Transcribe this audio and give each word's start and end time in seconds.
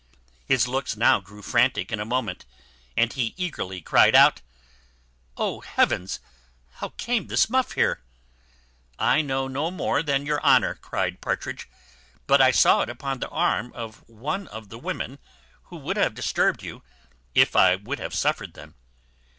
His 0.47 0.67
looks 0.67 0.97
now 0.97 1.19
grew 1.19 1.43
frantic 1.43 1.91
in 1.91 1.99
a 1.99 2.05
moment, 2.05 2.47
and 2.97 3.13
he 3.13 3.35
eagerly 3.37 3.81
cried 3.81 4.15
out, 4.15 4.41
"Oh 5.37 5.59
Heavens! 5.59 6.19
how 6.81 6.89
came 6.97 7.27
this 7.27 7.51
muff 7.51 7.73
here?" 7.73 8.01
"I 8.97 9.21
know 9.21 9.47
no 9.47 9.69
more 9.69 10.01
than 10.01 10.25
your 10.25 10.41
honour," 10.43 10.73
cried 10.73 11.21
Partridge; 11.21 11.69
"but 12.25 12.41
I 12.41 12.49
saw 12.49 12.81
it 12.81 12.89
upon 12.89 13.19
the 13.19 13.29
arm 13.29 13.71
of 13.75 14.01
one 14.09 14.47
of 14.47 14.69
the 14.69 14.79
women 14.79 15.19
who 15.65 15.77
would 15.77 15.97
have 15.97 16.15
disturbed 16.15 16.63
you, 16.63 16.81
if 17.35 17.55
I 17.55 17.75
would 17.75 17.99
have 17.99 18.15
suffered 18.15 18.55
them." 18.55 18.73